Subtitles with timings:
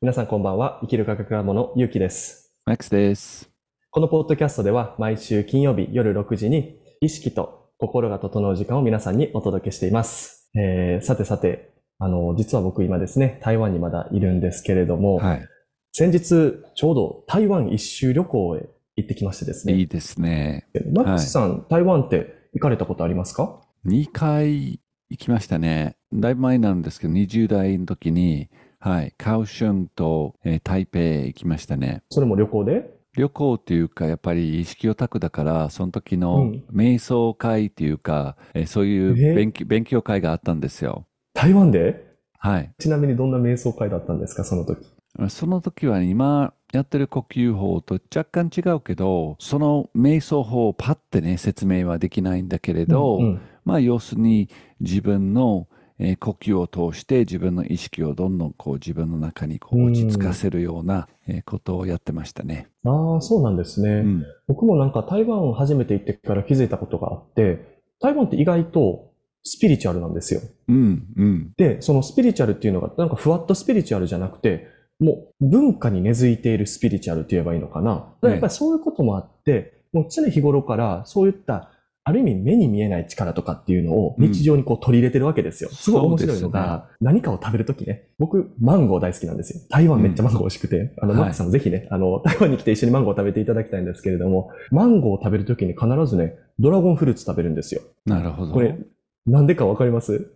[0.00, 0.78] 皆さんこんばんは。
[0.82, 2.52] 生きる科学ラボのゆうきです。
[2.64, 3.50] マックスです。
[3.90, 10.52] このポッドキャストでは毎週金曜日夜6時に意識と心が整う時間を皆さんにお届けしています。
[10.54, 15.48] えー、さてさて、あの、実は僕今ですね、台湾にまだいるんですけれども、はい。
[15.90, 19.72] 先日ちょうど台湾一周旅行へ行ってきましてですね。
[19.74, 20.68] いいですね。
[20.92, 24.80] マックスさん、台湾って行かれたことありますか？2回
[25.10, 25.96] 行きましたね。
[26.12, 28.48] だいぶ前なんですけど、20代の時に、
[28.80, 32.02] はい、カオシュンと、えー台北行きましたね。
[32.10, 32.96] それも旅行で？
[33.16, 39.32] 旅行っていうか、やっぱり意識オタクだから、その時うのん瞑想会っていうか、えーそういうえ？
[39.32, 41.06] ー勉強勉強会があったんですよ。
[41.34, 42.06] 台湾で？
[42.38, 42.72] はい。
[42.78, 44.86] ちなみにどんな瞑想会だったんですか、その時？
[45.28, 54.48] その時は今やってる呼吸法と若干違うけど、その瞑想法をパッてね、説明はできないんだけれど、うんうんまあ要するに
[54.80, 55.66] 自分の、
[55.98, 62.68] えー呼吸を通して自分の意識をどんどんこう自分の中にこう落ち着かせるような、えーことをやってましたね。
[62.84, 63.90] ああ、そうなんですね。
[63.90, 64.24] うん。
[64.46, 69.12] 僕もなんか台湾初めて行ってから気づいたことがあって、台湾って意外と
[69.44, 70.40] スピリチュアルなんですよ。
[70.68, 71.52] うん、うん。
[71.56, 74.68] で、そのスピリチュアルっていうのが、なんかふわっとスピリチュアルじゃなくて、
[75.00, 78.14] もう文化に根付いているスピリチュアルって言えばいいのかな。
[78.22, 81.70] やっぱりそういうこともあって、もう常日頃からそういった、
[82.08, 85.68] ある意味目に見えない力とかっていうのを日常にこう取り入れてるわけですよ。
[85.70, 89.60] すごい面白いのが、何かを食べるときね、僕、マンゴー大好きなんですよ。
[89.68, 97.82] 台湾めっちゃマンゴー美味しくて、あの、はいマックさんもぜひね、あの、 台湾に来て一緒にマンゴーを食べていただきたいんですけれども、マンゴーを食べるときに必ずね、ドラゴンフルーツ食べるんですよ。
[98.06, 98.52] なるほど。
[98.52, 98.78] これ、
[99.26, 100.32] なんでかわかります？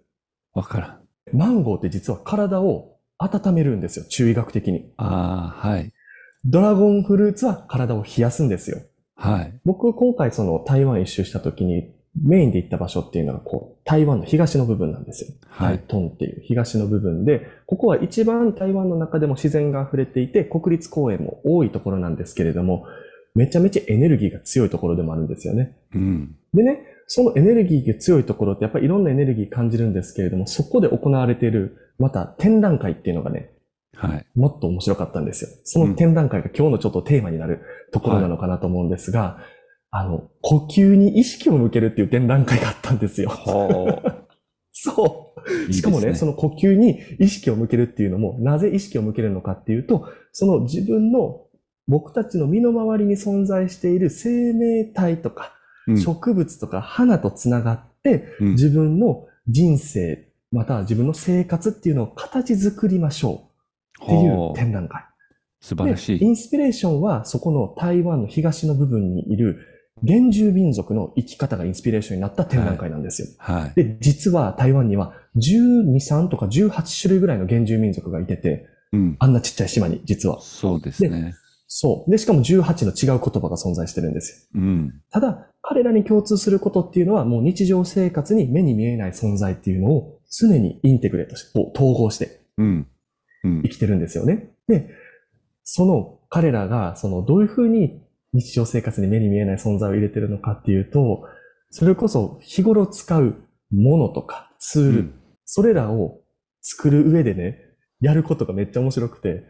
[0.55, 0.99] わからん。
[1.37, 4.93] マンゴーって実は体を温めるんですよ、中医学的に。
[4.99, 5.93] ああ、はい。
[6.45, 8.79] ドラゴンフルーツは体を冷やすんですよ。
[9.23, 9.55] はい。
[9.65, 15.31] 僕、今回その台湾一周した時に、メインで行った場所っていうのが、こう、台湾の東の部分なんですよ。
[15.49, 22.85] はい台東っていう東の部分で、ここは一番台湾の中でも自然が溢れていて、国立公園も多いところなんですけれども、
[23.37, 25.77] めちゃめちゃエネルギーが強いところでもあるんですよね。
[25.95, 26.35] うん。
[26.53, 33.53] でね、そのエネルギーが強いところってやっぱりいろんなエネルギー感じるんですけれども、そこで行われている、また展覧会っていうのがね、
[33.97, 34.27] はい。
[34.35, 35.51] もっと面白かったんですよ。
[35.65, 37.61] その展覧会が今日のちょっとテーマになる
[37.93, 39.39] ところなのかなと思うんですが、
[39.91, 43.29] あの、呼吸に意識を向けるっていう展覧会があったんですよ。
[43.29, 43.87] ほ
[44.73, 45.35] そ
[45.69, 45.73] う。
[45.73, 51.43] しかもね、ですその呼吸に意識を向けるっていうのも、なぜ意識を向けるのかっていうと、その自分の
[51.89, 55.55] 僕たちの身の回りに存在している生命体とか、
[55.89, 63.52] うん植物とか花とつながって、うん自分の人生、または自分の生活っていうのを形作りましょう
[64.03, 65.05] っていう展覧会。
[65.61, 66.19] 素晴らしい。
[66.19, 69.69] でインスピレーションはそこの台湾の東の部分にいる
[70.07, 73.29] 原住民族の生き方がインスピレーションになった展覧会なんですよ。
[73.39, 73.73] はい。
[73.75, 79.17] で、実は台湾には12、3とか18種類ぐらいの原住民族がいてて、うん。
[79.21, 80.41] あんなちっちゃい島に実は。
[80.41, 81.35] そうですね。
[81.69, 82.11] そう。
[82.11, 84.61] で、しかも18の違う言葉が存在してるんですよ。
[84.61, 85.01] うん。
[85.11, 92.87] ただ、彼らに共通することっていうのはもう日常生活に目に見えない存在っていうのを常にインテグレートして、統合してうん。
[93.45, 93.69] うん生。
[93.69, 94.51] きてるんですよね。
[94.69, 94.89] で、
[95.65, 101.25] その彼らが、そのどういうふうに日常生活に目に見えない存在を入れてるのかっていうと、
[101.71, 103.37] それこそ日頃使う
[103.71, 105.15] ものとかツール、うん
[105.45, 106.21] それらを
[106.63, 107.59] 作る上でね、
[108.01, 109.45] やることがめっちゃ面白くて、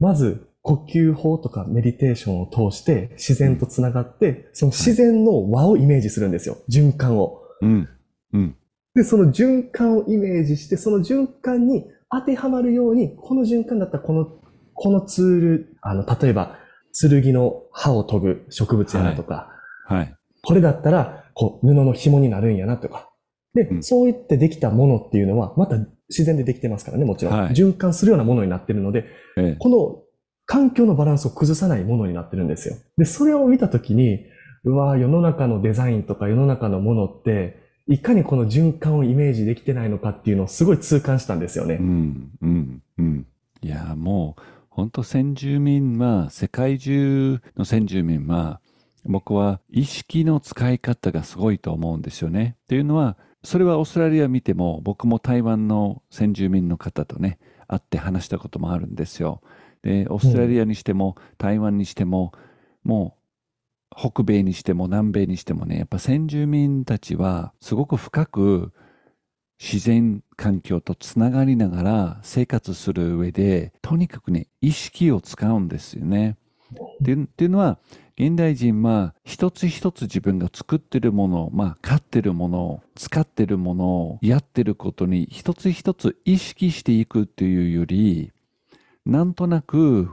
[0.00, 6.56] まず呼吸法とかメディテーションを通して自然とつながって、その自然の輪をイメージするんですよ。
[6.68, 7.42] 循環を。
[7.60, 7.88] うん。
[8.32, 8.56] うん。
[8.94, 14.26] で、その循環をイメージして、その循環に当てはまるように、この循環だったらこの、
[14.74, 16.58] このツール、あの、例えば、
[16.92, 19.50] 剣の刃を研ぐ植物やなとか、
[19.86, 20.14] はい。
[20.42, 23.10] これだったら、こう、布の紐になるんやなとか。
[23.54, 25.76] で、うんそういってできたものっていうのは、また
[26.08, 27.34] 自然でできてますからね、もちろん。
[27.34, 29.06] はい循環するようなものになってるので、
[29.36, 29.56] ええ。
[29.58, 30.02] この
[30.46, 32.74] 環境のバランスを崩さないものになってるんですよ。
[32.96, 34.26] で、それを見たときに、
[34.64, 37.56] うわ世の中のデザインとか世の中のものって、
[37.90, 41.74] いかにこの循環をイメージできてないのかっていうのをすごい痛感したんですよね。
[41.74, 42.30] うん。
[42.40, 42.82] うん。
[42.98, 43.26] うん。
[43.62, 48.60] いや、もう、本当先住民は、世界中の先住民は、
[49.04, 52.54] 僕は意識の使い方がすごいと思うんですよね。
[52.62, 59.40] っていうのは、それはオーストラリア見ても、僕も台湾の先住民の方とね、会って話したこともあるんですよ。
[59.82, 62.30] で、オーストラリアにしても、台湾にしても、
[62.84, 63.19] もう、
[63.96, 68.72] 北米にしても南米にしてもね、やっぱ先住民たちはすごく深く
[69.60, 76.36] 自然環境とつながりながら生活する上で、とにかくね、意識を使うんですよね。
[77.02, 77.78] っていうのは、
[78.16, 88.32] 現代人は一つ一つ自分が作ってるもの、まあ飼ってるもの、使ってるものを、やってることに一つ一つ意識していくっていうより、
[89.04, 90.10] なんとなく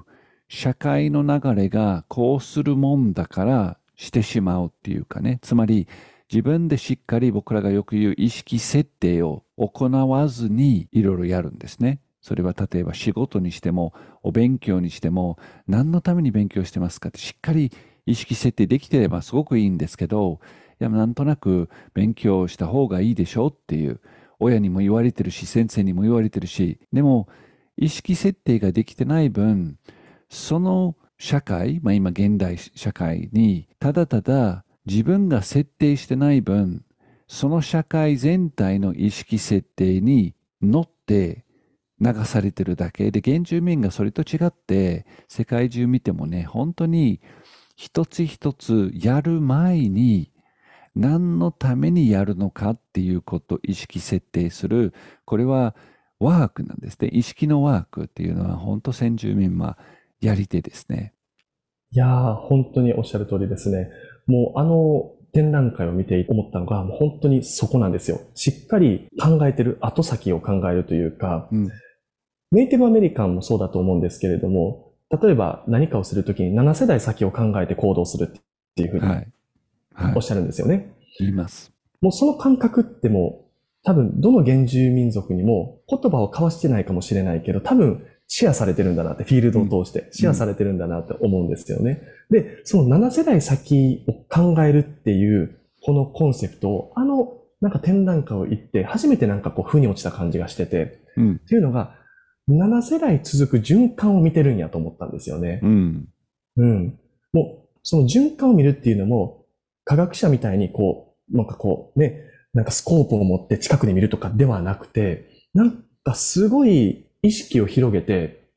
[0.47, 5.39] 社会の流れがこうするもんだからしてしまうっていうかね。
[5.41, 5.87] つまり
[6.31, 11.99] 自分でしっかり僕らがよく言う意識設定を行わずにいろいろやるんですね。
[12.21, 17.71] それは例えば仕事にしてもお勉強にしても何のために勉強してますかってしっかり
[18.05, 20.39] 意識設定できてればすごくいいんですけど、
[20.79, 23.99] いやなんとなく勉強した方がいいでしょうっていう
[24.39, 27.27] 親にも言われてるし先生にも言われてるしでも
[27.77, 29.77] 意識設定ができてない分
[30.29, 36.83] その社会、まあ、今現代社会にただただ自分が設定してない分
[37.27, 41.45] その社会全体の意識設定に乗って
[41.99, 43.11] 流されてるだけ。
[43.11, 47.19] で原住民がそれと違って世界中見てもね本当に
[47.75, 50.31] 一つ一つやる前に
[50.95, 54.93] 何のためにやるのかっていうことを意識設定する。
[55.25, 55.75] これは
[56.19, 57.09] ワークなんですね。
[57.09, 59.77] 意識のワークっていうのは本当先住民は
[60.21, 61.13] やり手ですね。
[61.91, 63.89] いやー本当におっしゃる通りですね。
[64.25, 68.21] もうあの展覧会を見て思ったのがもう本当にそこなんですよ。
[68.33, 71.69] しっかり考えてる後先を考えるというか、うん、
[72.51, 78.41] ネイティブアメリカンもそうだと思うんですけれども例えば何かをするときに7世代先を考えて行動するっ
[78.75, 80.75] ていうふうにおっしゃるんですよね。
[80.75, 80.85] はい、
[81.19, 81.71] 言います。
[82.01, 83.47] もうその感覚ってもう
[83.83, 92.01] 多分どの原住民族にも言葉を交わしてないかもしれないけど多分シェアされてるんだなって、フィールドを通してシェアされてるんだなって思うんですよね。
[92.29, 101.95] うん、で、その7世代先を考えるっていうこのコンセプトをあのなんか展覧会を行って初めてなんかこう負に落ちた感じがしてて、うん、っていうのが
[102.49, 105.59] 7世代続く循環を見てるんやと思ったんですよね。
[105.63, 106.07] うん。
[106.55, 106.99] うん。
[107.33, 109.45] もう、その循環を見るっていうのも、
[109.83, 112.21] 科学者みたいにこう、なんかこうね、
[112.53, 118.47] なんかスコープを持って近くで見るとかではなくて、なんかすごい意識を広げて、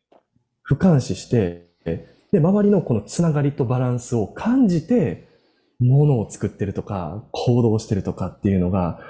[0.69, 1.67] 俯瞰視して、
[2.33, 5.29] で、周りのこのつながりとバランスを感じて、
[5.81, 9.01] ものを作ってるとか、行動してるとかっていうのが、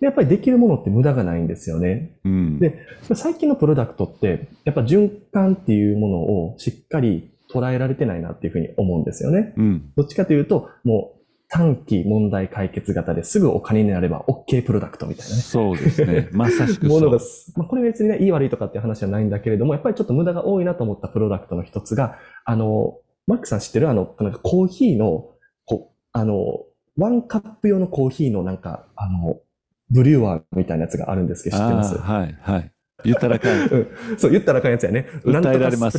[0.00, 2.16] やっぱりできるものって無駄がないんですよね。
[2.24, 9.54] うん、で、最近のプロダクトって、やっぱ循環っていうものをしっかり捉えられてないなっていうふうに思うんですよね。
[9.56, 11.21] うん、どっちかというと、もう
[11.52, 15.42] 短期問題解決型ですぐお金になれば OK プロダクトみたいなね。
[15.42, 16.28] そうですね。
[16.32, 17.00] まさしくそう。
[17.00, 17.18] ものが、
[17.56, 22.16] まあ、これ別にね、いい悪いとかっていう話はないんだけれども、やっぱりちょっと無駄が多いなと思ったプロダクトの一つが、
[22.46, 22.96] あの、
[23.26, 25.28] マックさん知ってるあの、なんかコーヒーの、
[25.66, 26.64] こあの、
[26.96, 29.38] ワンカップ用のコーヒーのなんか、あの、
[29.90, 31.98] ブリュワーみたいなやつがあるんですけど、知ってます？
[31.98, 32.72] はい、はい。
[33.04, 33.50] 言ったらかん。
[33.68, 34.18] うん。
[34.18, 35.06] そう、言ったらかんやつやね。
[35.22, 35.98] 訴えられます。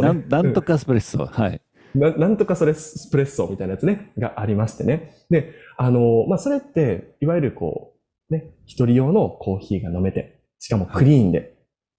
[0.00, 1.26] なん、なんとかスプレッソ。
[1.26, 1.60] はい。
[1.94, 5.14] ななんとかそれスプレッソみたいなやつね、がありましてね。
[5.30, 7.94] で、あの、まあ、それって、いわゆるこ
[8.30, 11.54] う、ね、一人用のコーヒーが飲めて、しかもクリーンで、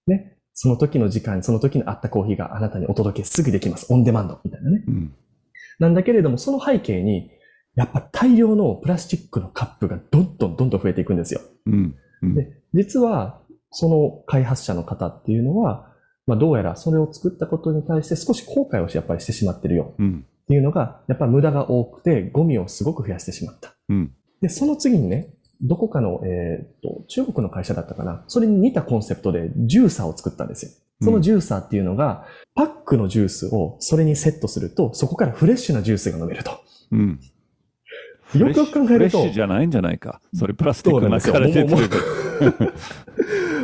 [0.06, 3.92] ね、その時の時間、その時にあったコーヒーがあなたにお届けすぐできます。
[3.92, 4.84] オンデマンドみたいなね。
[4.86, 5.14] うん、
[5.78, 7.30] なんだけれども、その背景に、
[7.74, 11.40] やっぱ大量のプラスチックのカップがどんどんどんどん増えていくんですよ。
[11.66, 15.92] うんうん、で実は、その開発者の方っていうのは、
[16.26, 19.94] まあ、どうやらそれを作ったことに対して少し後悔をやっぱりしてしまってるよ。
[19.98, 23.74] っていうのが、やっぱり無駄が多くて、ゴミをすごく増やしてしまった。
[23.88, 25.30] うん、で、その次にね、
[25.62, 28.24] どこかの、えっ、と、中国の会社だったかな。
[28.28, 30.72] それに似たコンセプトでジューサーを作ったんですよ。
[31.02, 36.52] そのジューサーっていうのが、パックのジュースをそれにセットすると、そこからフレッシュなジュースが飲めると。
[36.90, 37.20] うん、
[38.34, 38.86] よくよく考えると。
[38.86, 40.20] フレッシュじゃないんじゃないか。
[40.34, 41.76] それプラスティックの中で出てる。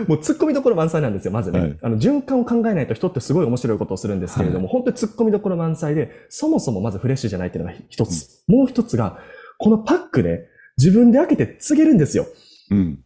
[0.07, 1.61] もう突っ込みどころ満載なんですよ、まずね。
[1.61, 8.45] はい、あの、循環を考えないと人ってすごい面白いことをするんですけれども、はい、本当に突っ込みどころ満載で、そもそもまずフレッシュじゃないっていうのが一つ。
[8.49, 9.19] うん、もう一つが、
[9.59, 12.27] このパックで自分で開けて告げるんですよ。
[12.71, 12.99] うん。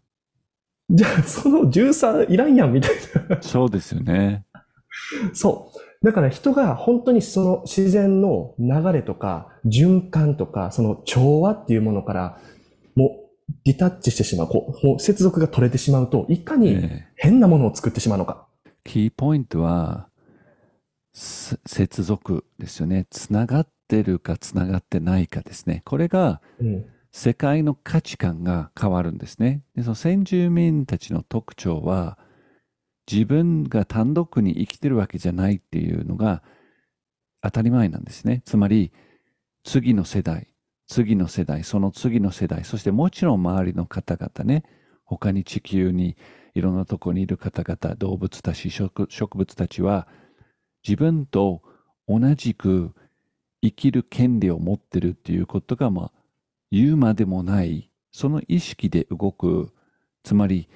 [0.91, 2.93] じゃあ、その13いらんやん、みたい
[3.29, 3.43] な。
[3.43, 4.45] そうですよね。
[5.33, 5.76] そう。
[6.07, 12.39] だから人が本当にその自然の流れとか循環とかその調和っていうものから
[12.95, 13.27] もう
[13.65, 18.47] ディタッチしてしまう、こう、もう接続が取れてしまうと、いかに変なものを作ってしまうのか。
[18.85, 20.09] キーポイントは、
[21.13, 23.07] 接続ですよね。
[23.11, 25.83] つながってるかつながってないかですね。
[25.85, 26.41] これが、
[27.13, 29.63] 世界の価値観が変わるんですね。
[29.75, 32.19] でその先住民たちの特徴は、
[33.11, 36.43] 自分が単独に生きてるわけじゃないっていうのが
[37.43, 38.43] 当たり前なんですね。
[38.45, 38.93] つまり、
[39.65, 40.49] 次の世代、
[40.87, 44.65] 次の世代、その次の世代、そしてもちろん周りの方々ね、
[45.05, 46.17] 他に地球に
[46.55, 50.09] いろんなとこにいる方々、動物たち、植物たちは、
[50.87, 51.63] 自分と
[52.09, 52.95] 同じく
[53.63, 56.13] 生きる権利を持ってるっていうことが、まあ、
[56.71, 59.73] 言うまでもない、その意識で動く、
[60.23, 60.69] つまり、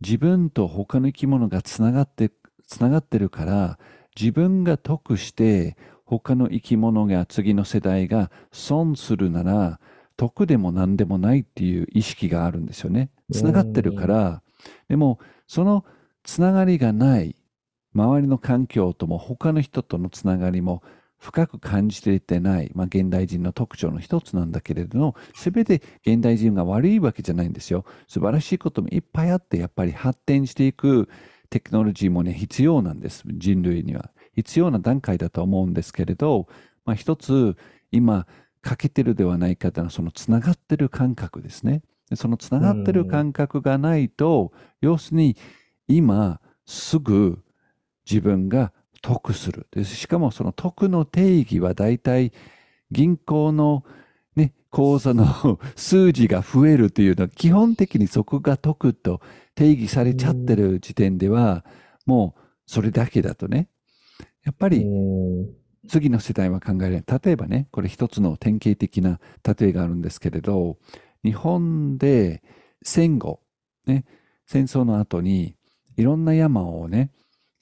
[0.00, 2.30] 自分と他の生き物がつながって
[2.66, 3.78] つながってるから、
[4.18, 9.80] 自分が得して、他の生き物が次の世代が損するなら、
[10.16, 13.10] 得でも何でもないっていう意識があるんですよね。
[13.32, 14.42] つながってるから、
[14.88, 15.84] でも、その
[16.24, 17.36] つながりがない、
[17.94, 20.82] 周りの環境とも他の人とのつながりも
[21.18, 27.84] 深く感じていてない、まあ、現代人の特徴の一つなんだけれども、すべて現代人が悪いわけじゃないんですよ。
[28.06, 31.08] 素晴らしいこともいっぱいあって、やっぱり発展していく
[31.50, 33.24] テクノロジーもね、必要なんです。
[33.26, 34.10] 人類には。
[34.34, 36.46] 必要な段階だと思うんですけれど、
[36.84, 37.56] まあ、一つ、
[37.90, 38.26] 今、
[38.60, 41.82] 欠けてるではないかというのは、そのつながってる感覚ですね。
[42.14, 45.36] そのつながってる感覚がないと、要するに、
[45.88, 47.42] 今、すぐ
[48.08, 48.72] 自分が
[49.02, 49.66] 得する。
[49.70, 52.32] でしかもその得の定義は大体
[52.90, 53.84] 銀行の
[54.36, 59.20] ね、口座の 数字が増えるというのは基本的にそこが得と
[59.54, 61.64] 定義されちゃってる時点では
[62.06, 63.68] もうそれだけだとね。
[64.44, 67.20] やっぱりうん次の世代は考えられない。
[67.24, 70.76] 例えばね、これ一つの典型的な例えがあるんですけれど、
[71.24, 72.42] 日本で
[72.82, 73.40] 戦後、
[73.86, 74.04] ね、
[74.46, 75.56] 戦争の後に
[75.96, 77.10] いろんな山をね、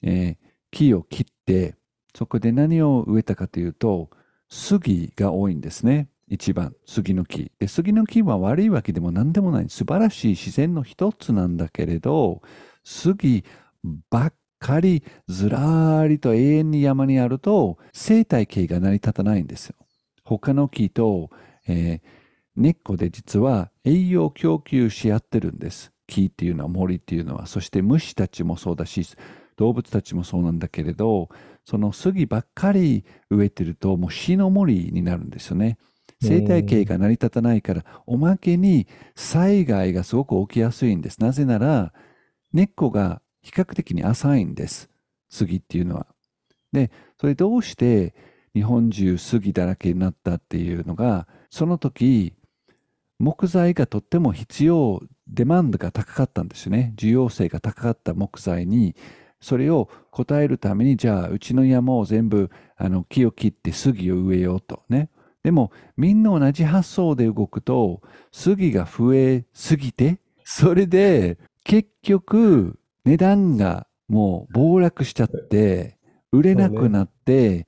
[0.01, 1.75] えー木を切って、
[2.15, 4.09] そこで何を植えたかというと、
[4.49, 6.09] 杉が多いんですね。
[6.27, 7.51] 一番、杉の木。
[7.59, 9.69] で、杉の木は悪いわけでも何でもない。
[9.69, 12.41] 素晴らしい自然の一つなんだけれど、
[12.83, 13.45] 杉
[14.09, 19.75] ばっかりずらりと永遠に山にあると生態系が成り立たないんですよ。
[20.23, 21.29] 他の木と、
[21.67, 22.17] えー
[22.57, 25.91] 根っこで実は栄養供給し合ってるんです。
[26.07, 27.45] 木っていうのは森っていうのは。
[27.45, 29.03] そして虫たちもそうだし、
[29.57, 31.29] 動物たちもそうなんだけれど、
[31.65, 35.77] その杉ばっかり植えてるともう死の森になるんですよね。
[36.21, 41.21] 生態系が成り立たないから、おまけに災害がすごく起きやすいんです。
[41.21, 41.93] なぜなら、
[42.53, 44.89] 根っこが比較的に浅いんです。
[45.29, 46.07] 杉っていうのは。
[46.71, 48.15] で、それどうして
[48.53, 52.33] 日本中杉だらけになったっていうのが、その時、
[53.19, 56.93] 木材がとっても必要、デマンドが高かったんですよね。
[56.97, 58.95] 需要性が高かった木材に、
[59.39, 65.09] それを応えるために、じゃあ、うちの山を全部、あの、木を切って杉を植えようとね。
[65.43, 68.01] でも、みんな同じ発想で動くと、
[68.31, 75.97] 杉が増えすぎて、それで、結局、値段がもう暴落しちゃって、
[76.31, 77.67] 売れなくなって、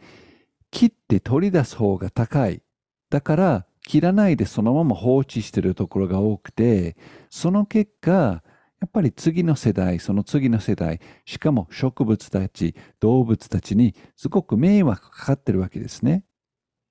[0.72, 2.62] 切って取り出す方が高い。
[3.10, 6.96] だから、切らないでそのまま放置してるところが多くて、
[7.30, 8.44] その結果、
[8.82, 16.24] やっぱり次の世代、その次の世代、しかも植物たち、動物たちにすごく迷惑かかってるわけですね。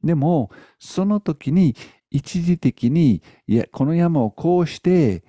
[0.05, 1.75] でも、その時に
[2.11, 5.25] 一時的に、いや、この山をこうして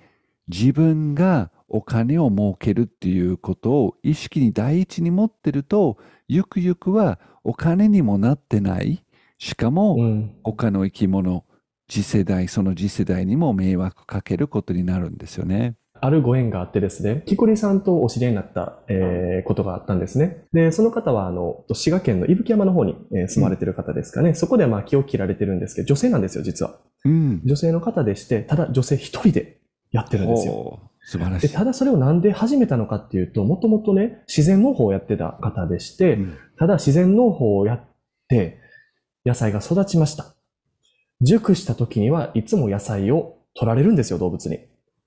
[0.48, 5.96] 自分がお金を儲けるっていうことを意識に第一に持ってると、
[6.28, 9.04] ゆくゆくはお金にもなってない。
[9.38, 11.44] しかも、うん他の生き物、
[11.88, 15.76] 次世代、その次世代にも迷惑かけることになるんですよね。
[16.00, 20.44] あるご縁があってですね、木こりさんとお知り合いになった、えーことがあったんですね。
[20.52, 24.34] で、その方は、あの、滋賀県の伊吹山の方に、えー住まれてる方ですかね。
[24.34, 26.78] そこでまあ木を切られてるんですけど、女性なんですよ、実は。
[27.04, 27.40] うん。
[27.44, 29.60] 女性の方でして、ただ女性一人で
[29.92, 30.80] やってるんですよ。
[31.02, 31.50] 素晴らしで、い。
[31.50, 37.84] ただそれをなんで始めたのかっていうと、もともとね、自然農法をやってた方でして、うんただ自然農法をやっ
[38.28, 38.58] て、
[39.24, 40.34] 野菜が育ちました。
[41.22, 44.58] 熟した時にはいつも野菜を取られるんですよ、動物に。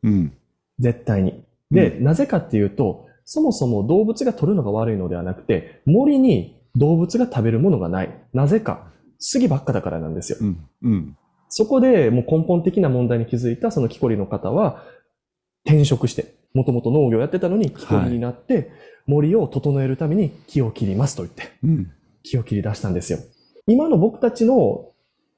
[0.02, 0.34] うん。
[0.80, 1.44] 絶対に。
[1.72, 8.24] で、なぜかっていうと、そもそも動物が取るのが悪いのではなくて、森に動物が食べるものがない。
[8.34, 8.92] なぜか。
[9.20, 10.38] 杉ばっかだからなんですよ。
[10.42, 10.70] うん。
[10.82, 11.18] うん。
[11.48, 14.84] そこでもう根本的な問題に気づいたその木こりの方は、
[15.65, 18.72] 転職して、もともと農業やってたのに木こりになって、
[19.08, 21.92] 森を整えるために木を切りますと言って、うん。
[22.24, 23.20] 木を切り出したんですよ。
[23.68, 24.89] 今の僕たちの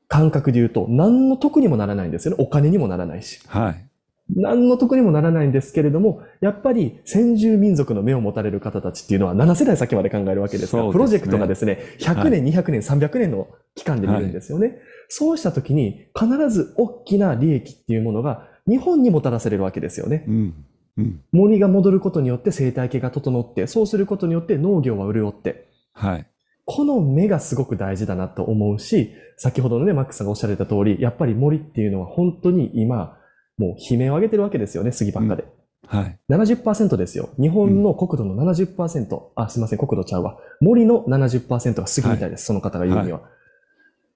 [0.08, 2.44] 感覚で言うと、何の得にもならないんですよね。
[2.44, 3.42] お金にもならないし。
[3.48, 3.85] はい。
[4.34, 14.78] 何の得にもならないんですけれども、やっぱり先住民族の目を持たれる方たちっていうのは7世代先まで考えるわけですから、ねプロジェクトがですね、100年、200年、300年の期間で見るんですよね。
[15.10, 20.26] そうした時に必ず大きな利益っていうものが日本にもたらされるわけですよね。
[20.28, 20.66] うん。
[20.98, 21.22] うん。
[21.32, 26.26] 森が戻ることによって生態系が整って、そうすることによって農業は潤って、はい。
[26.66, 33.20] この目がすごく大事だなと思うし、先ほどのね、マックスさんがおっしゃられた通り、やっぱり森っていうのは本当に今、
[33.58, 35.46] もう悲鳴を上げてるわけですよね、杉ばっかで。
[35.88, 36.20] はい。
[36.30, 37.30] 70%ですよ。
[37.40, 40.38] 日本の国土の70%、あ、すいません、国土ちゃうわ。
[40.60, 43.22] 森の70%が杉みたいです、その方が言うには。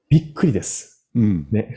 [0.09, 1.07] びっくりです。
[1.15, 1.47] うん。
[1.51, 1.75] ね。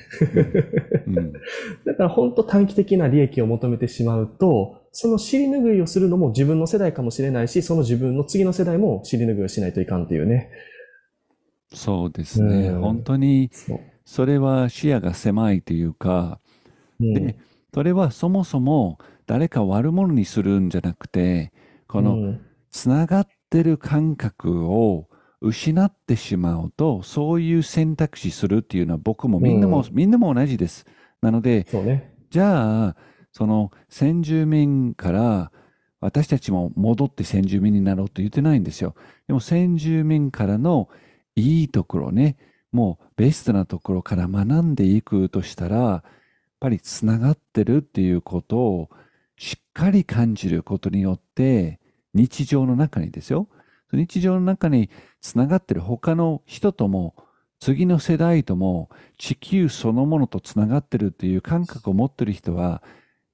[1.06, 1.32] うん。
[1.84, 10.50] だから本当短期的な利益を求めてしまうと、その尻拭いをするのも自分の世代かもしれないし、その自分の次の世代も尻拭いをしないといかんっていうね。
[11.72, 12.68] そうですね。
[12.68, 13.50] うん本当に、
[14.04, 16.40] それは視野が狭いというか、
[17.00, 17.36] うんで、
[17.74, 21.52] それはそもそも誰か悪者にするんじゃなくて、
[21.86, 25.06] このうんつながってる感覚を
[25.42, 30.86] 失ってしまうと、そういう選択肢するっていうのは僕もみんなも、うんみんなも同じです。
[31.20, 32.14] なので、そうね。
[32.30, 32.96] じゃあ、
[33.30, 35.52] その先住民から
[36.00, 38.94] 私たちも戻って先住民になろうと言ってないんですよ。
[39.26, 40.88] でも先住民からの
[41.36, 42.36] いいところね、
[42.72, 46.04] もうベストなところから学んでいくとしたら、
[46.62, 48.90] ぱりつながってるっていうことを
[49.36, 51.80] しっかり感じることによって、
[52.14, 53.48] 日常の中にですよ。
[53.92, 54.88] 日常の中に
[55.20, 57.16] つながってる他の人とも、
[57.58, 62.80] 次の世代とも地球そのものとつながってるっていう感覚を持ってる人は、やっ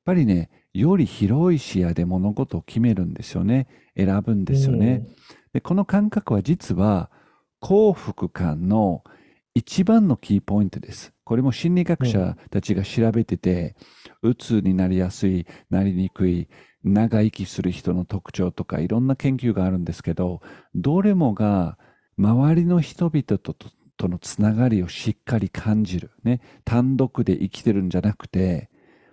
[0.06, 3.66] ぱりね、より広い視野で物事を決めるんですよね。
[3.94, 5.06] 選ぶんですよね。
[5.52, 7.10] で、この感覚は実は
[7.60, 9.04] 幸福感の
[9.54, 11.12] 一番のキーポイントです。
[11.28, 13.76] これも心理学者たちが調べてて、
[14.22, 16.48] うつになりやすい、なりにくい、
[16.82, 20.40] 長生きする人の特徴とかいろんな研究があるんですけど、
[20.74, 21.76] どれもが
[22.16, 23.54] 周りの人々と
[23.98, 26.12] とのつながりをしっかり感じる。
[26.24, 26.40] ね。
[26.64, 28.70] 単独で生きてるんじゃなくて、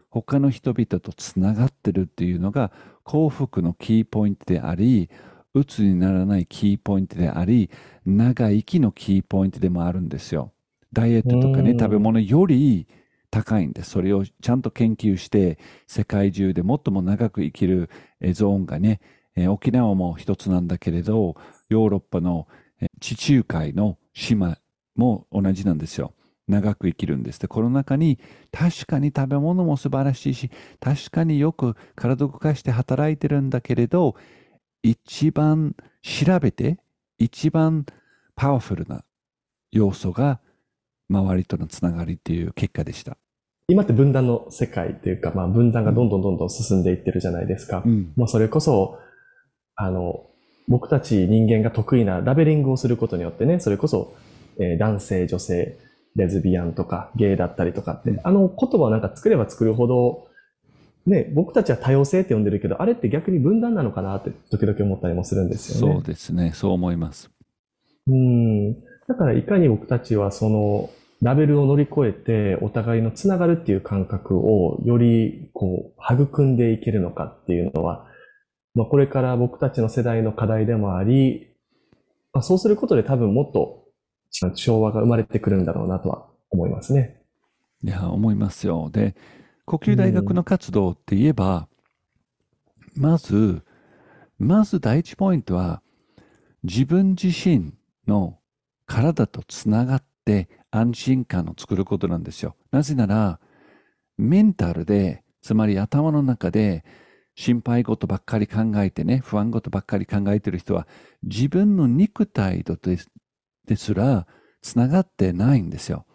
[0.09, 2.71] 他の人々とつながってるっていうのが
[3.03, 5.09] 幸福のキーポイントであり、
[5.53, 7.69] うつにならないキーポイントであり、
[8.05, 10.53] 長生きのキーポイントでもあるんですよ。
[10.95, 12.87] ダイエットとかね、うん食べ物より
[13.31, 13.91] 高いんです。
[13.91, 17.89] それをちゃんと研究して、世界中で最も長く生きる
[18.21, 19.01] えーゾーンがね、
[19.35, 21.35] えー沖縄も一つなんだけれど、
[21.69, 22.47] ヨーロッパの
[22.81, 24.57] えー地中海の島
[24.95, 26.13] も同じなんですよ。
[26.47, 27.39] 長く生きるんです。
[27.39, 28.19] で、この中に
[28.51, 34.15] 確かに食べ物も素晴らしいし、確かによく体を動かして働いてるんだけれど、
[34.83, 36.79] 一番調べて、
[37.17, 37.85] 一番
[38.35, 39.03] パワフルな
[39.71, 40.39] 要素が
[41.09, 43.17] 周りとのつながりっていう結果でした。
[43.67, 47.81] 今って分断の世界っていうか、まあ分断がどんどんどんどん進んでいってるじゃないですか。
[47.85, 48.13] うん。
[48.15, 48.99] もうそれこそ、
[49.75, 50.27] あの、
[50.67, 54.13] 僕たち人間が得意なラベリングをすることによってね、それこそ、
[54.59, 55.77] えー男性、女性、
[56.15, 60.27] レズビアンとか、ゲイだったりとかって、うんあの言葉をなんか作れば作るほど、
[61.05, 65.93] ね、僕たちは多様性って呼んでるけど、あれって逆に分断なのかなって時々思ったりもするんですよね。
[65.95, 66.51] そうですね。
[66.53, 67.29] そう思います。
[68.07, 68.75] うん。
[69.07, 70.89] だからいかに僕たちはその
[71.21, 78.05] ラベルを乗り越えてお互いのつながるっていう感覚をよりこう育んでいけるのかっていうのは、
[78.73, 81.55] まあこれから僕たちの世代の課題でもあり、
[82.33, 83.85] まあそうすることで多分もっと
[84.55, 87.21] 調和が生まれてくるんだろうなとは思いますね。
[87.83, 88.89] いや、思いますよ。
[88.91, 89.15] で、
[89.65, 91.67] 呼吸大学の活動って言えば、
[92.95, 93.61] まず、
[94.37, 95.81] まず第一ポイントは、
[96.63, 97.73] 自分自身
[98.07, 98.39] の
[98.85, 102.55] 体とつながって安心感を作ることなんですよ。
[102.71, 103.39] なぜなら、
[104.17, 106.83] メンタルで、つまり頭の中で
[107.35, 110.87] 心配事ばっかり考えてね、不安事ばっかり考えてる人は、
[111.23, 113.09] 自分の肉体とです
[113.67, 114.27] ですら
[114.61, 116.05] つながってないんですよ。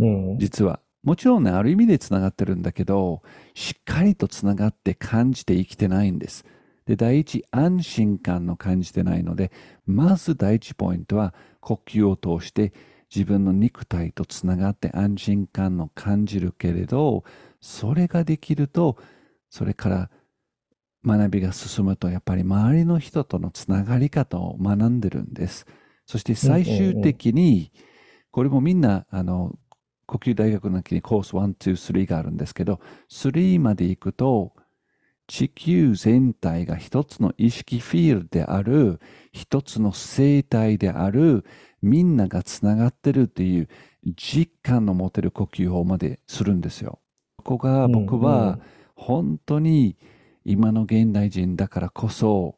[0.00, 0.38] うん。
[0.38, 0.80] 実は。
[1.02, 3.22] もちろんね、ある意味でつながってるんだけど、
[3.54, 6.44] しっかりとつながって感じて生きてないんです。
[6.86, 9.52] で、第一、安心感の感じてないので、
[9.86, 11.32] まず第一ポイントは、
[11.66, 12.72] 呼吸を通して
[13.12, 17.24] 自分の肉体とつながって安心感を感じるけれど、
[17.60, 18.96] それができると、
[19.50, 20.10] それから
[21.04, 25.66] 学びが進むと、やっぱり周りの人とのつながり方を学んでるんです。
[26.04, 27.72] そして最終的に、
[28.30, 29.52] これもみんな、あの、
[30.06, 34.52] 呼吸大学の中にコース1、2、3があるんですけど、3まで行くと、
[35.26, 39.00] 地球全体が一つの意識フィールドである、
[39.32, 41.44] 一つの生態である、
[41.82, 43.68] みんながつながってるっていう
[44.16, 47.00] 実感の持てる呼吸法までするんですよ。
[47.36, 48.58] ここが僕は
[48.94, 49.96] 本当に
[50.44, 52.56] 今の現代人だからこそ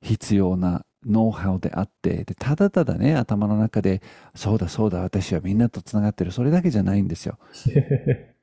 [0.00, 4.02] 必要なノウハウであって、でただただね、頭の中で、
[4.34, 7.38] そうだそうだ、私はみんなとつながってる、それだけじゃないんですよ。
[7.66, 8.34] ね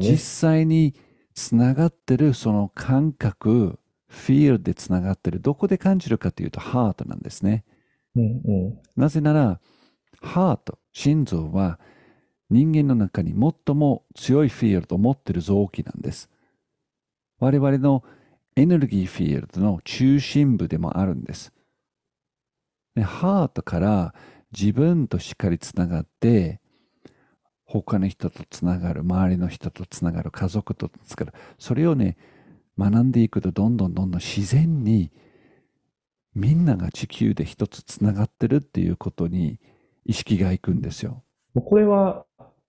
[0.00, 0.18] 実。
[0.18, 0.94] 際に
[1.34, 7.64] つながってるその感覚、フィールでつながってる、どこで感じるかというと、ハートなんですね。
[8.16, 8.26] うんう
[8.70, 8.78] ん。
[8.96, 9.60] なぜなら、
[10.20, 11.78] ハート、心臓は
[12.50, 16.30] 人間の中に最も強いフィールドを持っている臓器なんです。
[17.40, 18.04] 我々の
[18.56, 21.52] エネルギーフィールドの中心部でもあるんです。
[22.94, 24.14] でハートから
[24.56, 26.60] 自分としっかりつながって、
[27.82, 31.38] 他の人とつながる、周りの人とつながる、家族とつながる。
[31.58, 32.16] それをね、
[32.78, 35.10] 学んでいくとどんどんどんどん自然に
[36.34, 39.58] みんなが地球で一つつながってるっていうことに
[40.04, 41.22] 意識がいくんですよ。
[41.54, 42.26] これは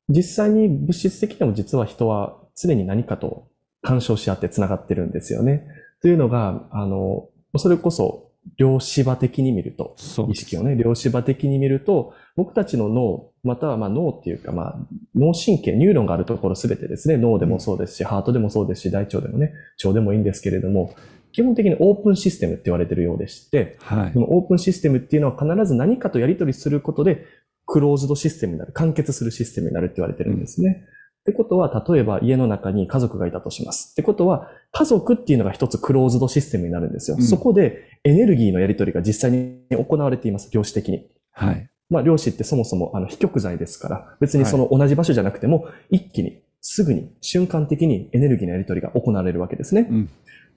[0.08, 3.48] 実際に物質的にも実は人は常に何かと
[3.82, 5.68] 干渉し合ってつながってるんですよね。
[6.02, 9.96] というのが、あの、それこそ量子場的に見ると、
[10.30, 14.76] 意識をね、量子場的に見ると、僕たちの脳、またはまあ脳っていうか、まあ、
[15.16, 19.54] 脳神経、ニューロンがあるところすべてですね、脳でもそうですし、ハートでもそうですし、大腸でもね、
[19.84, 20.96] 腸でもいいんですけれども、
[21.32, 27.26] 基本的にオープンシステムって言われてるようでして、はい、このオープンシステムっていうのは必ず何かとやり取りすることで、
[27.66, 30.70] クローズドシステムになる、完結するシステムになるって言われてるんですね。
[30.70, 30.88] うん、
[31.26, 33.94] ってことは、例えば家の中に家族がいたとします。
[33.94, 37.18] ってことは、家族っていうのが一つクローズドシステムになるんですよ。
[37.18, 41.08] うん、そこでエネルギーのやり取りが実際に行われています、量子的に。
[41.32, 41.68] はい。
[41.90, 49.88] まあ、量子ってそもそもあの非極材ですから、別にその同じ場所じゃなくても、一気に、すぐに、瞬間的にエネルギーのやり取りが行われるわけですね。
[49.90, 50.10] うん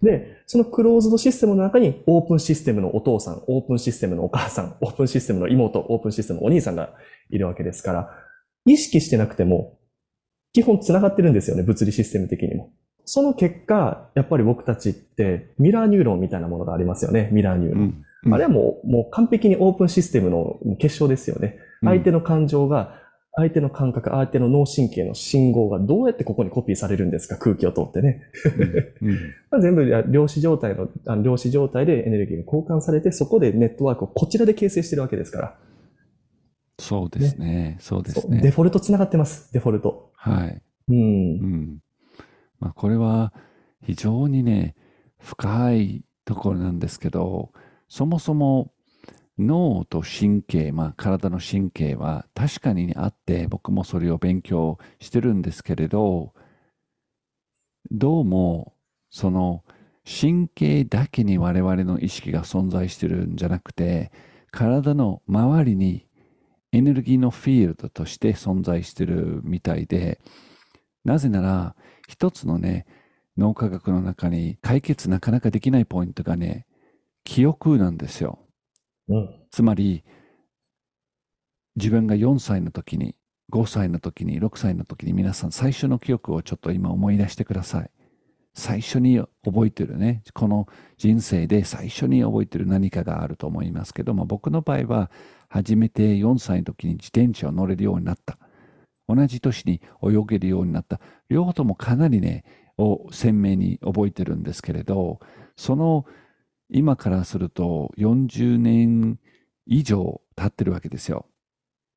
[0.02, 6.90] で、そのクローズドシステムの中にオープンシステムのお父さん、オープンシステムのお母さん、オープンシステムの妹、オープンシステムのお兄さんが
[7.30, 8.10] いるわけですから、
[8.64, 9.77] 意識してなくても、
[10.58, 12.72] 基本繋がってるんですよね、物理システム的にも。
[13.04, 17.82] その結果、やっぱり僕たちってミラーニューロンみたいなものがありますよね、ミラーニューロン。
[17.82, 21.58] うんうん、あれはもう、もう完璧にオープンシステムの結晶ですよね。
[21.84, 23.00] 相手の感情が
[23.36, 28.22] 相手の感覚、相手の脳神経の信号がどうやってここにコピーされるんですか空気を通ってね。
[29.52, 35.54] うん、 全部量子状態の、あの量子状態でエネルギーが交換されて、そこでネットワークをこちらで形成してるわけですから。
[36.80, 37.46] そうですね。
[37.46, 38.40] ねそうですね。
[38.40, 39.52] デフォルト繋がってます。
[39.52, 40.07] デフォルト。
[40.32, 40.62] はい。
[40.88, 40.96] うん。
[40.96, 41.78] うん。
[42.60, 43.32] まあ、これは
[43.82, 44.74] 非常にね、
[45.18, 47.52] 深いところなんですけど、
[47.88, 48.72] そもそも
[49.38, 56.34] 脳と神経、まあ、体の神経は確かにあって僕もそれを勉強してるんですけれど
[57.90, 58.74] どうも
[59.10, 59.64] その
[60.04, 64.10] 神経だけに我々の意識が存在してるんじゃなくて
[64.50, 66.06] 体の周りに
[66.72, 70.20] エネルギーのフィールドとして存在してるみたいで
[71.04, 71.76] なぜなら
[72.08, 72.86] 一つのね
[73.36, 76.66] 脳科学の中に解決なかなかできないポイントがね
[77.24, 78.38] 記憶なんですよ。
[79.08, 80.04] うん、つまり
[81.76, 83.14] 自分が4歳の時に
[83.52, 87.90] 5歳の時に6歳の時に皆さん最初の記憶をちょっと今思い出してください
[88.54, 90.66] 最初に覚えてるねこの
[90.98, 95.10] 人生で最初に覚えてる何かがあると思いますけども僕の場合は
[95.48, 98.38] 初めて4歳の時に自転車を乗れるようになった
[99.08, 102.44] 同じ年に泳げるようになった両方ともかなりね
[102.76, 105.20] を鮮明に覚えてるんですけれど
[105.56, 106.04] その
[106.70, 109.18] 今からすると40年
[109.66, 111.26] 以上経ってるわけですよ。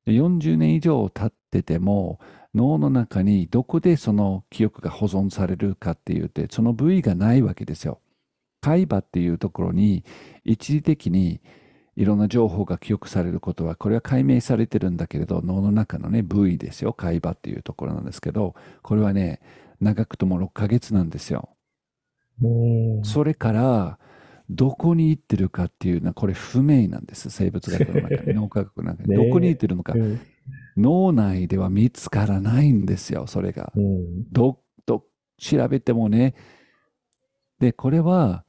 [0.06, 2.18] 40年以上経ってても
[2.54, 8.00] 脳の中にどこでその記憶が保存されるかっていうてその部位がないわけですよ。
[8.60, 10.04] 海馬っていうところに
[10.44, 11.40] 一時的に
[11.96, 16.92] いろんな情報が記憶されることはこれは解明されてるんだけれど脳の中のね部位ですよ。
[16.92, 19.40] 海馬っていうところなんですけどこれはね
[19.80, 21.50] 長くとも6ヶ月なんですよ。
[23.04, 23.98] それから
[24.48, 27.30] どこに行ってるかっていうのはこれ不明なんです。
[27.30, 29.14] 生物学の中に 脳科学の中に。
[29.14, 29.94] どこに行ってるのか、
[30.76, 35.04] 脳内では見つからないんですよそれが、うん、どど
[35.38, 36.34] 調べてもね。
[37.58, 38.44] でこれは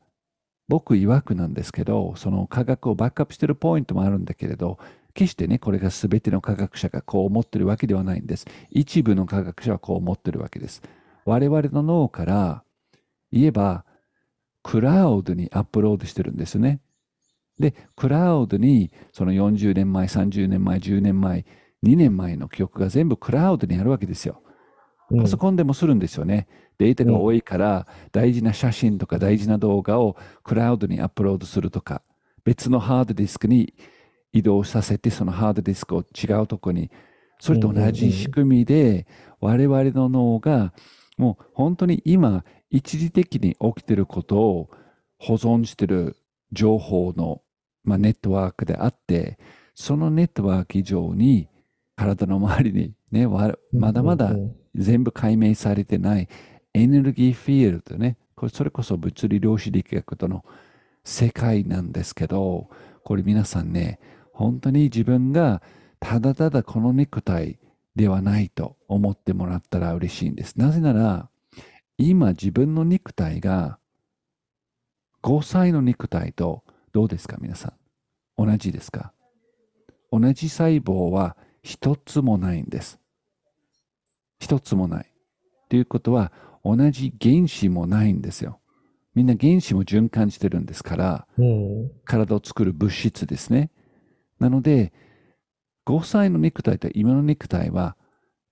[0.67, 4.79] 僕曰くなんですけどその科学をバックアップしてるポイントもあるんだけれど
[5.13, 10.81] 決してねこれが全ての科学者がこう思ってるわけではないんです一部の科学者はこう思ってるわけです
[11.25, 12.63] 我々の脳から
[13.31, 13.85] 言えば
[14.63, 16.79] クラウドにアップロードしてるんですね。
[17.59, 21.45] で、クラウドにその40年前、30年前、10年前、
[21.85, 24.41] 2年前の記憶が全部クラウドにあるわけですよ。
[25.15, 26.47] パソコンでもするんですよね。
[26.77, 32.01] データが多いから大事な写真とか大事な動画をクラウドにアップロードするとか、
[32.43, 33.73] 別のハードディスクに
[34.31, 36.91] 移動させてそのハードディスクを違うとこに、
[37.39, 39.05] それと同じ仕組みで
[39.39, 40.73] 我々の脳が
[41.17, 44.69] もう本当に今一時的に起きてることを
[45.19, 46.17] 保存してる
[46.51, 47.41] 情報の、
[47.83, 49.37] まあ、ネットワークであって、
[49.75, 51.49] そのネットワーク以上に
[51.95, 54.31] 体の周りにね、まだまだ
[54.75, 56.27] 全部解明されてない
[56.73, 60.43] エネルギーフィールドね、これそれこそ物理量子力学との
[61.03, 62.69] 世界なんですけど、
[63.03, 63.99] これ皆さんね、
[64.33, 65.61] 本当に自分が
[65.99, 67.59] ただただこのネクタイ
[67.95, 70.55] ではないと思ってもらったら嬉しいんです。
[70.57, 71.29] なぜなら、
[71.97, 73.77] 今自分の肉体が
[75.21, 77.73] 5歳の肉体とどうですか皆さ
[78.37, 78.45] ん？
[78.45, 79.13] 同じですか？
[80.11, 82.99] 同じ細胞は一つもないんです。
[84.39, 85.05] 一つもない。
[85.69, 86.31] ということは、
[86.63, 88.59] 同じ原子もないんですよ。
[89.15, 93.69] みんな原子も循環してるんですから、うん、体を作る物質ですね。
[94.39, 94.91] なので、
[95.85, 97.95] 5歳の肉体と今の肉体は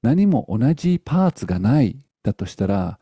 [0.02, 3.00] 何も同じパーツがないだとしたら、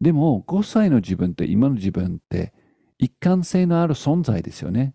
[0.00, 2.52] でも5歳の自分と今の自分って
[2.98, 4.94] 一貫性のある存在ですよね。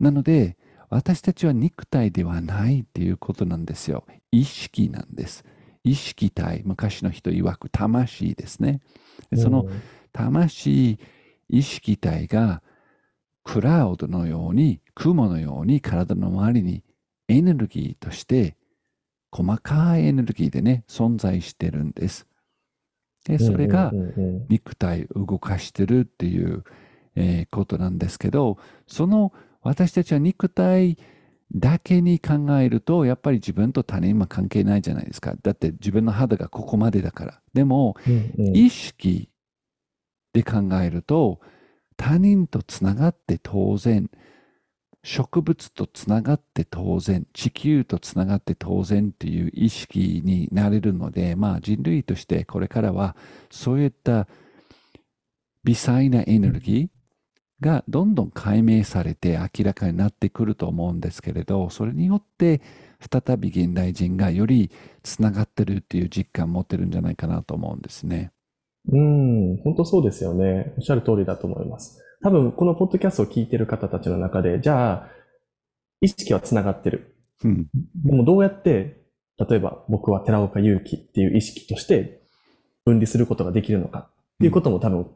[0.00, 0.56] なので、
[0.90, 4.06] 私たちは肉体ではないっていうことなんですよ。
[4.32, 5.44] 意識なんです。
[5.84, 8.80] 意識体、昔の人曰く魂ですね。
[9.36, 9.66] その
[10.12, 10.98] 魂、
[11.48, 12.62] 意識体が
[13.44, 16.82] クラウドのように、雲のように体の周りに
[17.28, 18.56] エネルギーとして
[19.30, 22.26] 細かいエネルギーでね、存在してるんです。
[23.26, 23.92] で、それが
[24.48, 26.64] 肉体を動かしてるっていう、
[27.16, 30.98] えー、ことなんですけど、その私たちは肉体
[31.54, 35.34] だけに考えると、やっぱり自分と他人は関係ないじゃないですか。
[35.42, 37.40] だって自分の肌がここまでだから。
[37.52, 39.30] でも、うんうん、意識
[40.32, 41.40] で考えると、
[41.96, 44.10] 他人とつながって当然、
[45.04, 53.14] 植物とつながって当然、地球とつながって当然っていう意識になれるので、まあ人類としてこれからは
[53.50, 54.26] そういった
[55.62, 56.93] 微細なエネルギー、
[57.60, 62.60] がどんどん解明されて明らかになってくると思うんですけれど、それによって
[63.00, 64.70] 再び現代人がより
[65.02, 68.32] つながってるっていう実感を持ってるんじゃないかなと思うんですね。
[68.90, 70.74] うん、本当そうですよね。
[70.76, 72.02] おっしゃる通りだと思います。
[72.22, 75.08] 多分このポッドキャストを聞いてる方たちの中で、じゃあ、
[76.00, 77.16] 意識はつながってる。
[77.44, 77.66] うん、
[78.04, 79.04] でもどうやって、
[79.38, 82.22] 例えば僕は寺岡祐希っていう意識として
[82.84, 85.10] 分離することができるのかっていうことも多分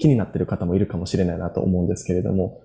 [0.00, 2.62] 気になってる方もいるかもしれないなと思うんですけれども、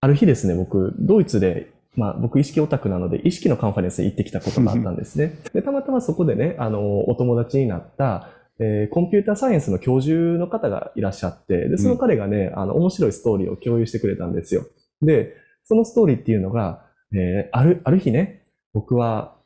[0.00, 5.38] ある日ですね、僕、ドイツで、まあ僕意識オタクなので意識のカンファレンスに行ってきたことがあったんですね。
[5.52, 14.64] で、たまたまそこでね、あの、お友達になった、えー、コンピューターサイエンスの教授の方がいらっしゃって、で、その彼がね、あの、面白いストーリーを共有してくれたんですよ。
[15.02, 19.36] で、そのストーリーっていうのが、えー、ある、ある日ね、僕は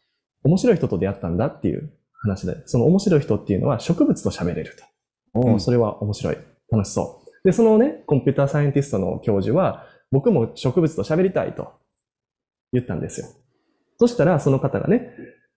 [0.44, 4.76] 面白い人と出会ったんだっていう話で、その面白い人っていうのは植物と喋れる
[5.34, 5.40] と。
[5.40, 6.38] うん、それは面白い。
[6.70, 7.26] 楽しそう。
[7.44, 11.72] で、そのね、コンピューターサイエンティストの教授は、僕も植物と喋りたいと
[12.72, 13.28] 言ったんですよ。
[13.98, 15.12] そしたら、その方がね、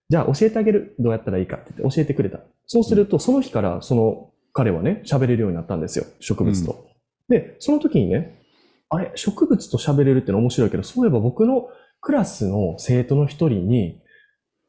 [0.08, 0.94] じゃあ教えてあげる。
[0.98, 2.40] どうやったらいいかって言って教えてくれた。
[2.66, 6.04] そうすると、その日からその彼はね、喋れるようになったんですよ。
[6.20, 6.84] 植物と。
[7.28, 8.40] うん、で、その時にね、
[8.88, 11.68] あれ、植物と喋れるっての面白いけど、そういえば僕の
[12.00, 14.00] クラスの生徒の一人に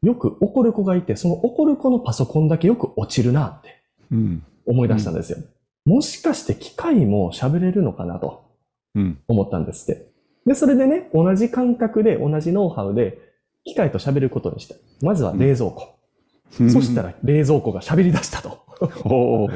[0.04, 3.84] よく怒る子がいて、その怒る子のパソコンだけよく落ちるなって
[4.66, 5.38] 思い出したんですよ。
[5.40, 5.46] うん
[5.86, 8.44] もしかして機械も喋れるのかなと
[9.28, 10.08] 思ったんですって。
[10.46, 13.20] で、それでね、同じ感覚で、同じノウハウで、
[13.64, 14.76] 機械と喋ることにした。
[15.02, 15.96] まずは冷蔵庫。
[16.60, 18.66] うん、そしたら冷蔵庫が喋り出したと。
[19.04, 19.48] お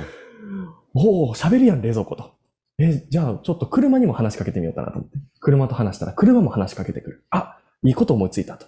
[0.93, 2.31] お喋るやん、冷蔵庫と。
[2.77, 5.17] え、じゃあちょっと車にも話しかけてみようかなと思って。
[5.39, 7.25] 車と話したら車も話しかけてくる。
[7.31, 8.67] あ、いいこと思いついたと。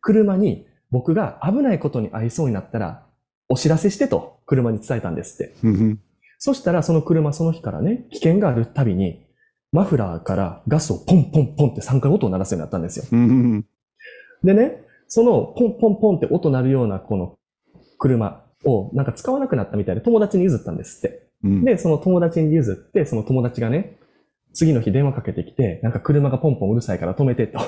[0.00, 3.06] 車に僕が危ないことに合いそうになったら、
[3.48, 5.54] お知らせしてと車に伝えたんですって。
[6.38, 9.26] そしたらその車その日からね、危険があるたびに、
[9.72, 13.04] マフラーからガスをポンポンポンって3回音を鳴らすようになったんですよ。
[14.44, 17.38] でね、そのポンポンポンって音鳴るようなこの
[17.98, 21.28] 車をなんか使わなくなったみたいで友達に譲ったんですって。
[21.42, 23.98] うん、で、その友達に譲って、その友達がね、
[24.54, 27.58] 次の日電話かけてきて、なんか車がポンポンうるさいから止めてと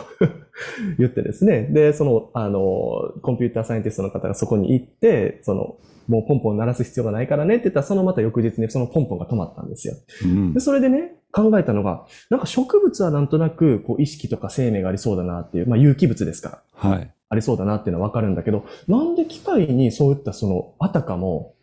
[0.98, 1.62] 言ってですね。
[1.72, 5.76] で、その、あの、コンピューターサイエンティストの方がそこに行って、その、
[6.08, 9.94] もうポンポン鳴らす必要がないからねって言ったら、そのまた翌日にそのポンポンが止まったんですよ。
[10.24, 16.90] うん、でそれでね、考えたのが、なんか植物はなんとなくこう意識とか生命がありそうだなっていう、まあ有機物ですから。
[16.90, 17.12] はい。
[17.28, 21.54] ありそうだなっていうのはわかるんだけど、なんで機械にそういったその、あたかも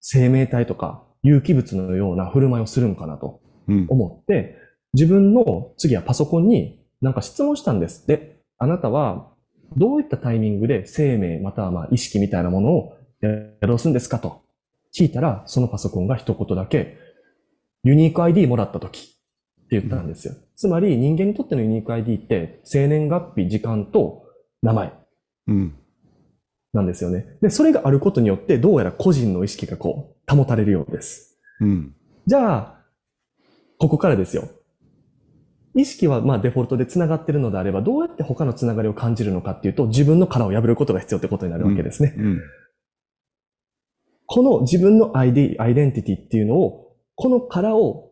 [0.00, 3.40] 生命体とか有機物のような振る舞いをするんかなと
[3.88, 4.57] 思って、うん
[4.94, 8.38] 自分の次はパソコンになんか質問したんですって。
[8.60, 9.28] あなたは
[9.76, 14.42] どういったタイミングで生命またはまあ意識みたいなものをやろすんですかと
[14.96, 16.98] 聞いたら、そのパソコンが一言だけ、
[17.84, 20.34] ユニーク ID もらった時って言ったんですよ。
[20.34, 24.24] うん、つまり人間にとってのユニーク ID って生年月日、時間と
[24.62, 24.92] 名前。
[25.46, 25.76] うん。
[26.72, 27.26] なんですよね。
[27.40, 31.38] で、それがあることによって、どうやら個人の意識がこう、保たれるようです。
[31.60, 31.94] うん。
[32.26, 32.84] じゃあ、
[33.78, 34.48] ここからですよ。
[35.78, 42.14] 意識はまあデフォルトで繋がってるのであれば、どうやって他の繋がりを感じるのかっていうと、自分の殻を破ることが必要ってことになるわけですね。
[42.16, 42.40] うんうん、
[44.26, 48.10] この自分のアイデアイデンティティっていうのを、この殻を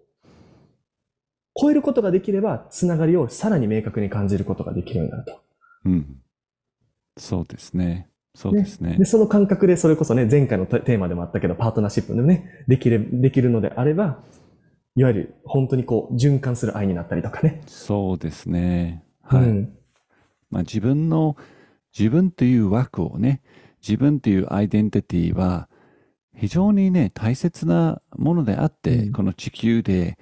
[1.60, 5.40] 超えることができれば、繋がりをさらに明確に感じることができるようになると。
[5.86, 6.06] うん。
[7.18, 8.08] そうですね。
[8.34, 8.96] そうですね。
[8.98, 14.22] で、その感覚でそれこそね、前回のテーマでもあったけど、パートナーシップでね、できる、できるのであれば、
[14.96, 17.60] いわゆる本当にこう、循環する愛になったりとかね。
[17.66, 19.04] そうですね。
[19.22, 19.44] はい。
[19.44, 19.78] うん。
[20.50, 21.36] まあ、自分の、
[21.96, 23.42] 自分という枠をね、
[23.86, 25.68] 自分というアイデンティティは、
[26.34, 30.18] 非常にね、大切なものであって、うんこの地球で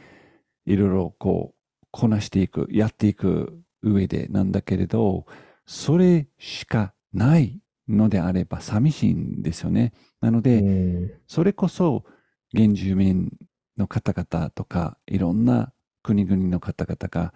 [0.66, 5.26] いろいろこう、こなしていく、やっていく上でなんだけれど、
[5.66, 9.92] それしかないのであれば寂しいんですよね。
[10.20, 12.04] なので、うんそれこそ
[12.54, 13.30] 原住民
[13.76, 17.34] の方々とかいろんな国々の方々が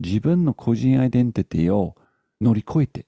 [0.00, 1.96] 自分の個人アイデンティティを
[2.40, 3.06] 乗り越えて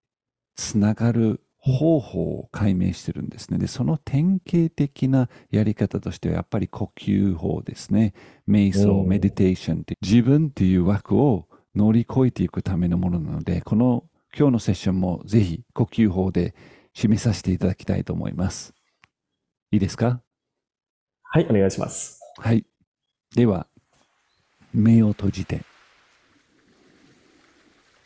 [0.55, 3.59] つながる方法を解明してるんですね。
[3.59, 8.15] で、その典型的なやり方としてはやっぱり呼吸法ですね。
[8.49, 16.55] 瞑想、うんメディテーションって自分っていう枠を乗り越えていくためのものなので、この今日のセッションもぜひ呼吸法で
[16.97, 18.73] 締めさせていただきたいと思います。
[19.71, 20.23] いいですか？
[21.25, 22.20] はい、お願いします。
[22.43, 22.65] はい。
[23.35, 23.67] では、
[24.73, 25.61] 目を閉じて、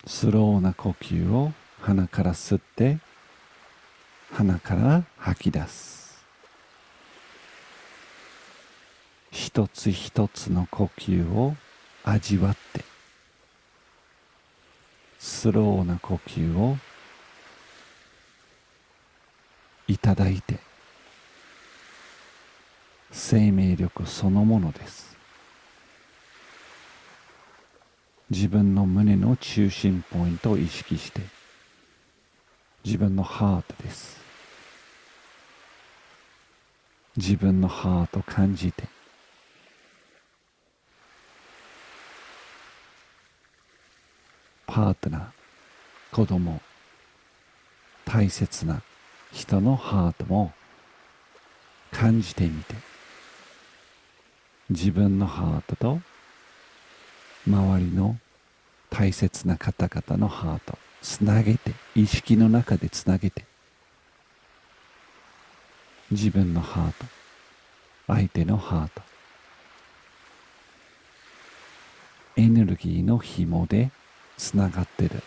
[0.09, 2.99] スローな呼吸を鼻から吸って、
[4.33, 6.25] 鼻から吐き出す。
[9.31, 11.55] 一つ一つの呼吸を
[12.03, 12.85] 味わって、
[15.21, 16.77] スローな呼吸を
[19.87, 20.59] いただいて、
[23.17, 25.17] 生命力そのものです。
[28.29, 31.21] 自分の胸の中心ポイントを意識して
[32.85, 34.21] 自分のハートです。
[37.17, 38.83] 自分のハートを感じて
[44.67, 45.23] パートナー
[46.11, 46.61] 子供
[48.05, 48.83] 大切な
[49.33, 50.53] 人のハートも
[51.93, 52.94] 感じてみて
[54.71, 56.01] 自分のハートと
[57.47, 58.17] 周りの
[58.91, 63.45] 大切な方々のハートつなげて意識の中でつなげて
[66.11, 67.07] 自分のハート
[68.07, 69.03] 相手のハート
[72.37, 73.91] エネルギーの紐で
[74.37, 75.23] つながってる。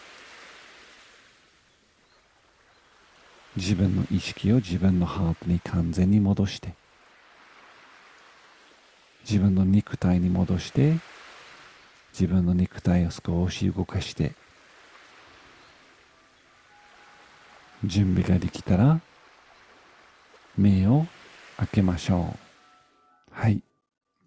[3.58, 6.74] 自分の意識を自分のハートに完全に戻して
[9.30, 10.94] 自分の肉体に戻して
[12.14, 14.34] 自分の肉体を少し動かして
[17.84, 19.02] 準備ができたら
[20.58, 21.06] 目を
[21.58, 22.38] 開けましょう。
[23.32, 23.62] はい。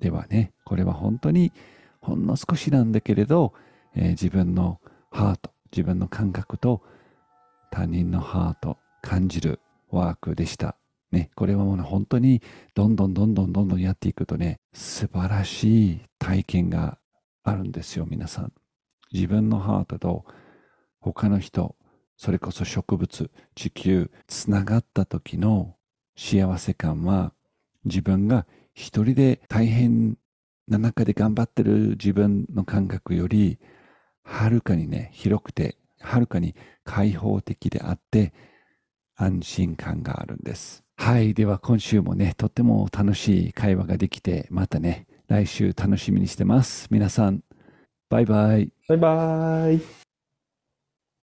[0.01, 1.53] ではねこれは本当に
[2.01, 3.53] ほんの少しなんだけれど、
[3.97, 6.83] えー自分のハート自分の感覚と
[7.71, 9.61] 他人のハート感じる
[9.91, 10.80] ワークでした。
[11.13, 12.43] ね、これはもう本当に
[12.75, 16.99] どんどんどんどんどんどんやっていくとね、素晴らしい体験が
[17.43, 18.53] あるんですよ、皆さん。
[19.13, 20.25] 自分のハートと
[21.01, 21.77] 他の人、
[22.17, 25.75] それこそ植物、地球、つながった時の
[26.17, 27.33] 幸せ感は
[27.85, 30.17] 自分が一人で大変
[30.69, 33.59] な中で頑張ってる自分の感覚より
[34.23, 38.33] はるかにね、広くて、はるかに開放的であって、
[39.17, 40.85] 安心感があるんです。
[41.01, 41.33] はい。
[41.33, 46.89] では今週もね、とっても楽しい会話ができて、またね、来週楽しみにしてます。
[46.91, 47.41] 皆さん、
[48.11, 48.71] バイバイ。
[48.87, 50.10] バイバイ。